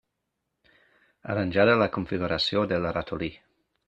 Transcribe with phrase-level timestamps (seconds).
[1.33, 3.29] Arranjada la configuració del ratolí.